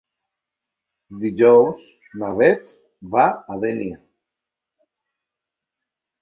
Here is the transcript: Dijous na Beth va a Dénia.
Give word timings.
Dijous 1.23 1.83
na 2.21 2.31
Beth 2.39 2.71
va 3.17 3.27
a 3.57 3.59
Dénia. 3.65 3.99